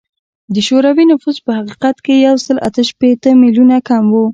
[0.53, 4.15] د شوروي نفوس په حقیقت کې له یو سل اته شپیته میلیونه کم و